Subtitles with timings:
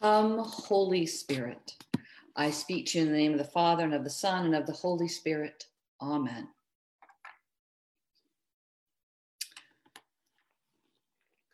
[0.00, 1.74] Come, Holy Spirit.
[2.34, 4.54] I speak to you in the name of the Father and of the Son and
[4.54, 5.66] of the Holy Spirit.
[6.00, 6.48] Amen.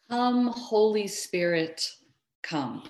[0.08, 1.90] Come, Holy Spirit,
[2.44, 2.84] come.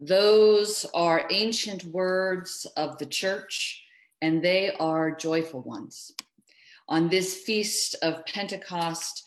[0.00, 3.84] Those are ancient words of the church,
[4.22, 6.10] and they are joyful ones.
[6.88, 9.22] On this feast of Pentecost,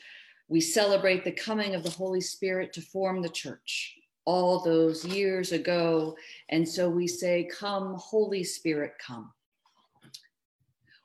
[0.49, 3.95] we celebrate the coming of the Holy Spirit to form the church
[4.25, 6.17] all those years ago.
[6.49, 9.31] And so we say, Come, Holy Spirit, come.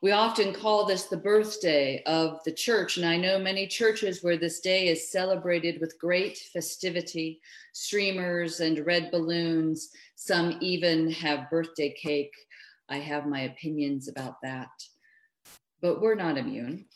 [0.02, 4.38] We often call this the birthday of the church, and I know many churches where
[4.38, 7.42] this day is celebrated with great festivity,
[7.74, 9.90] streamers and red balloons.
[10.16, 12.32] Some even have birthday cake.
[12.88, 14.70] I have my opinions about that.
[15.82, 16.86] But we're not immune.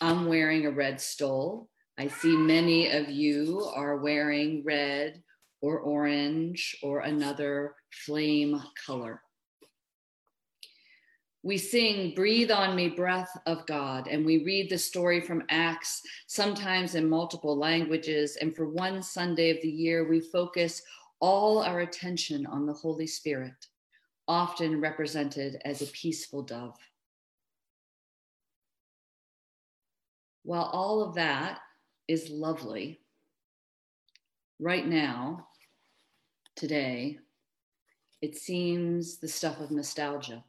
[0.00, 1.68] I'm wearing a red stole.
[1.98, 5.22] I see many of you are wearing red
[5.60, 9.22] or orange or another flame color.
[11.42, 16.02] We sing, Breathe on Me, Breath of God, and we read the story from Acts,
[16.26, 18.36] sometimes in multiple languages.
[18.40, 20.82] And for one Sunday of the year, we focus
[21.20, 23.66] all our attention on the Holy Spirit,
[24.26, 26.76] often represented as a peaceful dove.
[30.42, 31.60] While all of that
[32.08, 33.00] is lovely,
[34.58, 35.48] right now,
[36.56, 37.18] today,
[38.20, 40.44] it seems the stuff of nostalgia.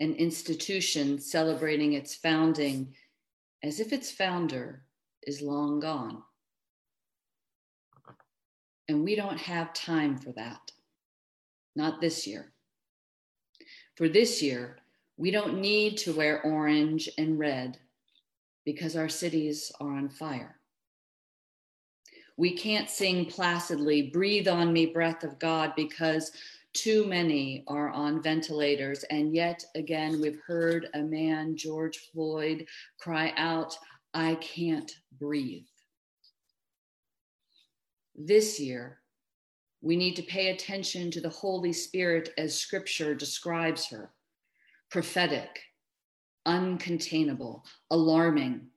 [0.00, 2.94] An institution celebrating its founding
[3.62, 4.82] as if its founder
[5.22, 6.22] is long gone.
[8.88, 10.72] And we don't have time for that.
[11.76, 12.52] Not this year.
[13.96, 14.78] For this year,
[15.16, 17.78] we don't need to wear orange and red
[18.64, 20.58] because our cities are on fire.
[22.38, 26.30] We can't sing placidly, breathe on me, breath of God, because
[26.72, 29.02] too many are on ventilators.
[29.10, 32.66] And yet again, we've heard a man, George Floyd,
[32.96, 33.76] cry out,
[34.14, 35.64] I can't breathe.
[38.14, 39.00] This year,
[39.80, 44.12] we need to pay attention to the Holy Spirit as scripture describes her
[44.90, 45.60] prophetic,
[46.46, 48.68] uncontainable, alarming,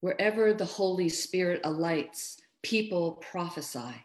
[0.00, 4.04] Wherever the Holy Spirit alights, people prophesy.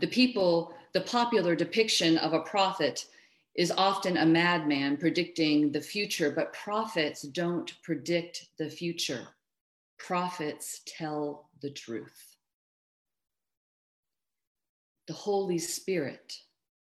[0.00, 3.06] The people, the popular depiction of a prophet
[3.54, 9.28] is often a madman predicting the future, but prophets don't predict the future.
[9.98, 12.36] Prophets tell the truth.
[15.06, 16.38] The Holy Spirit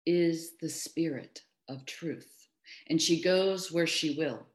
[0.06, 2.48] is the Spirit of truth,
[2.88, 4.46] and she goes where she will.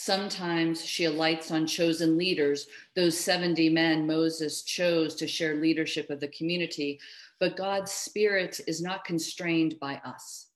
[0.00, 6.20] Sometimes she alights on chosen leaders, those 70 men Moses chose to share leadership of
[6.20, 7.00] the community.
[7.40, 10.50] But God's spirit is not constrained by us.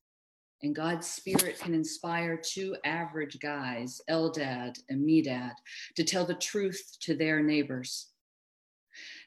[0.62, 5.54] And God's spirit can inspire two average guys, Eldad and Medad,
[5.96, 8.10] to tell the truth to their neighbors.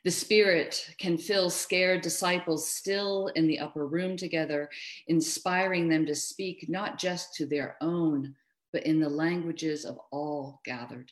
[0.06, 4.70] The Spirit can fill scared disciples still in the upper room together,
[5.08, 8.36] inspiring them to speak not just to their own
[8.76, 11.10] but in the languages of all gathered.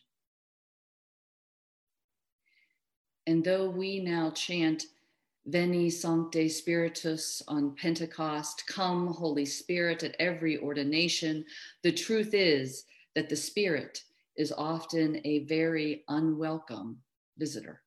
[3.26, 4.84] And though we now chant
[5.46, 11.46] Veni Sancte Spiritus on Pentecost, come Holy Spirit at every ordination,
[11.84, 12.84] the truth is
[13.16, 14.04] that the Spirit
[14.36, 16.98] is often a very unwelcome
[17.38, 17.82] visitor.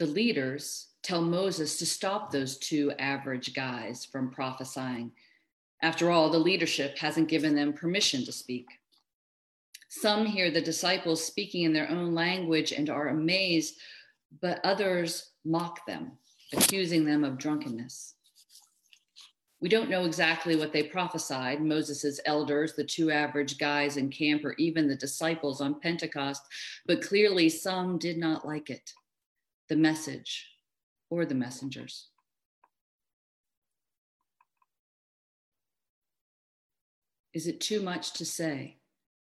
[0.00, 5.12] The leaders tell Moses to stop those two average guys from prophesying
[5.82, 8.66] after all, the leadership hasn't given them permission to speak.
[9.88, 13.76] Some hear the disciples speaking in their own language and are amazed,
[14.40, 16.12] but others mock them,
[16.52, 18.14] accusing them of drunkenness.
[19.60, 24.44] We don't know exactly what they prophesied Moses' elders, the two average guys in camp,
[24.44, 26.42] or even the disciples on Pentecost,
[26.86, 28.92] but clearly some did not like it,
[29.68, 30.46] the message,
[31.10, 32.08] or the messengers.
[37.32, 38.76] Is it too much to say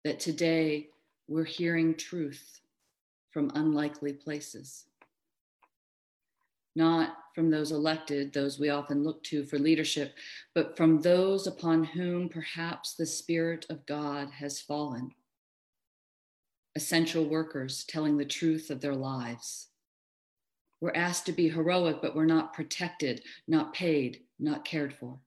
[0.04, 0.90] that today
[1.28, 2.62] we're hearing truth
[3.32, 4.86] from unlikely places?
[6.76, 10.14] Not from those elected, those we often look to for leadership,
[10.54, 15.12] but from those upon whom perhaps the Spirit of God has fallen.
[16.76, 19.70] Essential workers telling the truth of their lives.
[20.82, 25.18] We're asked to be heroic, but we're not protected, not paid, not cared for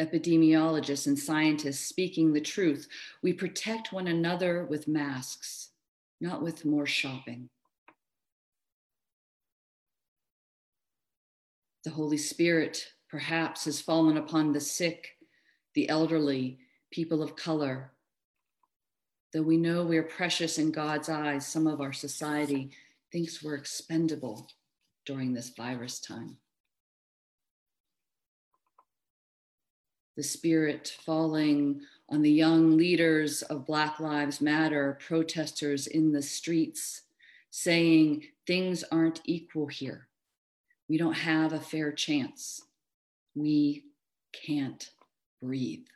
[0.00, 2.88] epidemiologists and scientists speaking the truth.
[3.22, 5.70] We protect one another with masks,
[6.20, 7.48] not with more shopping.
[11.84, 15.16] The Holy Spirit perhaps has fallen upon the sick,
[15.74, 16.58] the elderly,
[16.90, 17.92] people of color.
[19.32, 22.70] Though we know we're precious in God's eyes, some of our society
[23.12, 24.48] thinks we're expendable
[25.06, 26.36] during this virus time.
[30.20, 31.80] The Spirit falling
[32.10, 37.04] on the young leaders of Black Lives Matter, protesters in the streets,
[37.50, 40.08] saying things aren't equal here.
[40.90, 42.64] We don't have a fair chance.
[43.34, 43.84] We
[44.34, 44.90] can't
[45.42, 45.86] breathe.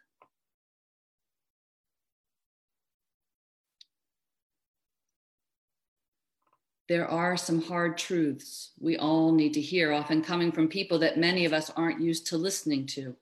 [6.89, 11.19] There are some hard truths we all need to hear, often coming from people that
[11.19, 13.15] many of us aren't used to listening to.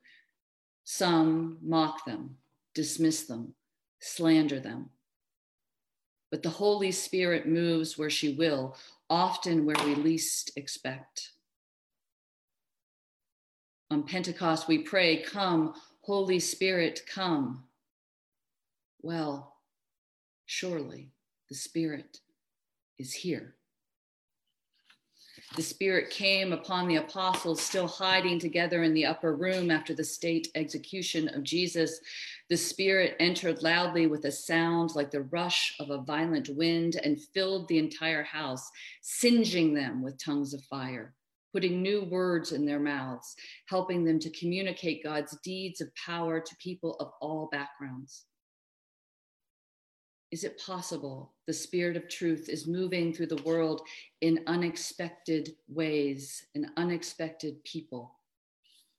[0.95, 2.37] Some mock them,
[2.75, 3.55] dismiss them,
[3.99, 4.91] slander them.
[6.31, 8.77] But the Holy Spirit moves where she will,
[9.09, 11.31] often where we least expect.
[13.91, 15.73] On Pentecost, we pray, Come,
[16.03, 17.65] Holy Spirit, come.
[19.01, 19.57] Well,
[20.45, 21.09] surely
[21.49, 22.19] the Spirit
[22.99, 23.55] is here.
[25.55, 30.03] The Spirit came upon the apostles still hiding together in the upper room after the
[30.03, 32.01] state execution of Jesus.
[32.49, 37.21] The Spirit entered loudly with a sound like the rush of a violent wind and
[37.21, 38.71] filled the entire house,
[39.03, 41.13] singeing them with tongues of fire,
[41.53, 46.57] putting new words in their mouths, helping them to communicate God's deeds of power to
[46.57, 48.25] people of all backgrounds.
[50.33, 53.83] Is it possible the Spirit of truth is moving through the world
[54.23, 58.15] in unexpected ways, in unexpected people,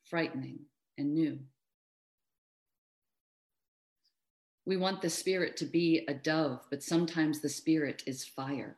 [0.05, 0.59] frightening
[0.99, 1.39] and new?
[4.67, 8.77] We want the Spirit to be a dove, but sometimes the Spirit is fire.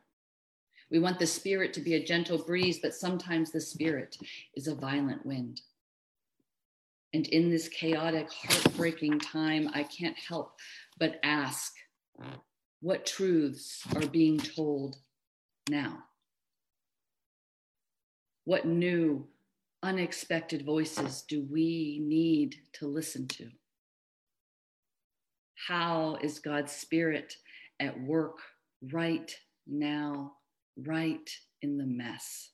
[0.90, 4.16] We want the Spirit to be a gentle breeze, but sometimes the Spirit
[4.54, 5.60] is a violent wind.
[7.12, 10.54] And in this chaotic, heartbreaking time, I can't help
[10.98, 11.74] but ask
[12.86, 14.96] what truths are being told
[15.68, 16.04] now?
[18.44, 19.26] What new,
[19.82, 23.48] unexpected voices do we need to listen to?
[25.66, 27.34] How is God's Spirit
[27.80, 28.38] at work
[28.92, 29.34] right
[29.66, 30.34] now,
[30.76, 31.28] right
[31.62, 32.50] in the mess?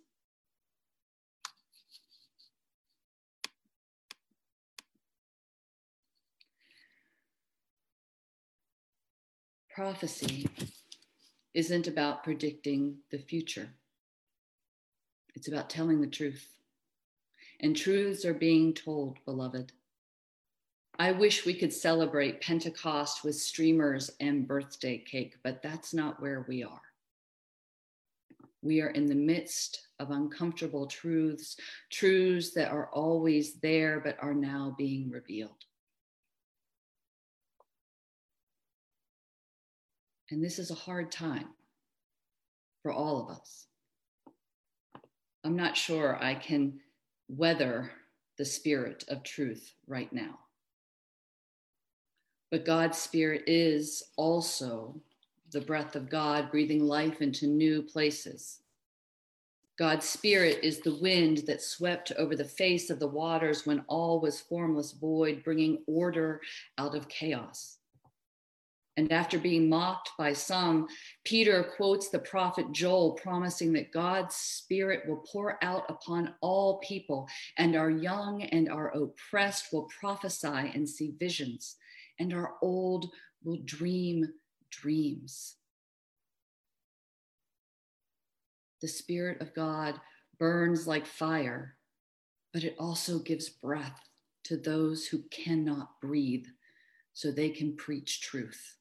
[9.74, 10.46] Prophecy
[11.54, 13.68] isn't about predicting the future,
[15.34, 16.46] it's about telling the truth.
[17.60, 19.72] And truths are being told, beloved.
[20.98, 26.44] I wish we could celebrate Pentecost with streamers and birthday cake, but that's not where
[26.48, 26.82] we are.
[28.62, 31.56] We are in the midst of uncomfortable truths,
[31.90, 35.64] truths that are always there but are now being revealed.
[40.32, 41.48] And this is a hard time
[42.82, 43.66] for all of us.
[45.44, 46.80] I'm not sure I can
[47.28, 47.90] weather
[48.38, 50.38] the spirit of truth right now.
[52.50, 54.98] But God's spirit is also
[55.50, 58.62] the breath of God breathing life into new places.
[59.78, 64.18] God's spirit is the wind that swept over the face of the waters when all
[64.18, 66.40] was formless void, bringing order
[66.78, 67.76] out of chaos.
[68.98, 70.86] And after being mocked by some,
[71.24, 77.26] Peter quotes the prophet Joel, promising that God's Spirit will pour out upon all people,
[77.56, 81.76] and our young and our oppressed will prophesy and see visions,
[82.18, 83.06] and our old
[83.42, 84.28] will dream
[84.70, 85.56] dreams.
[88.82, 89.98] The Spirit of God
[90.38, 91.76] burns like fire,
[92.52, 94.00] but it also gives breath
[94.44, 96.44] to those who cannot breathe
[97.14, 98.76] so they can preach truth.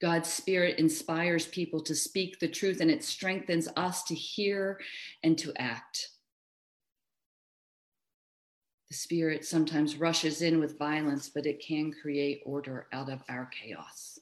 [0.00, 4.78] God's Spirit inspires people to speak the truth and it strengthens us to hear
[5.22, 6.10] and to act.
[8.88, 13.46] The Spirit sometimes rushes in with violence, but it can create order out of our
[13.46, 14.18] chaos.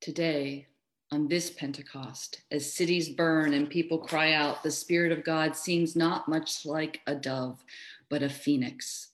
[0.00, 0.68] Today,
[1.10, 5.96] on this Pentecost, as cities burn and people cry out, the Spirit of God seems
[5.96, 7.64] not much like a dove,
[8.08, 9.08] but a phoenix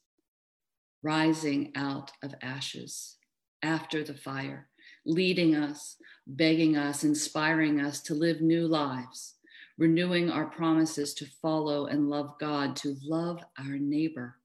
[1.04, 3.18] rising out of ashes
[3.62, 4.68] after the fire,
[5.04, 5.96] leading us,
[6.26, 9.34] begging us, inspiring us to live new lives,
[9.76, 14.36] renewing our promises to follow and love God, to love our neighbor,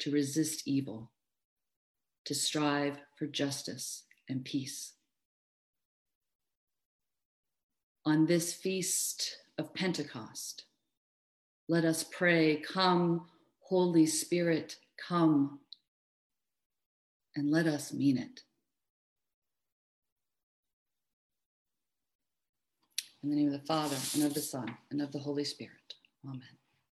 [0.00, 1.10] to resist evil,
[2.26, 4.92] to strive for justice and peace.
[8.04, 10.64] On this feast of Pentecost,
[11.68, 13.26] let us pray, Come,
[13.60, 14.76] Holy Spirit,
[15.08, 15.60] come,
[17.36, 18.40] and let us mean it.
[23.22, 25.94] In the name of the Father, and of the Son, and of the Holy Spirit.
[26.26, 26.61] Amen.